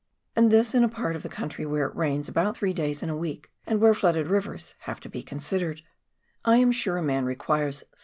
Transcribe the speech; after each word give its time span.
And 0.35 0.49
this 0.49 0.73
in 0.73 0.83
a 0.83 0.89
part 0.89 1.15
of 1.15 1.21
the 1.21 1.29
country 1.29 1.63
where 1.63 1.85
it 1.85 1.95
rains 1.95 2.27
about 2.27 2.57
three 2.57 2.73
days 2.73 3.03
in 3.03 3.11
a 3.11 3.15
week, 3.15 3.51
and 3.67 3.79
where 3.79 3.93
flooded 3.93 4.25
rivers 4.29 4.73
have 4.89 4.99
to 5.01 5.09
be 5.09 5.21
con 5.21 5.37
sidered. 5.37 5.83
I 6.43 6.57
am 6.57 6.71
sure 6.71 6.97
a 6.97 7.03
man 7.03 7.23
requires 7.25 7.83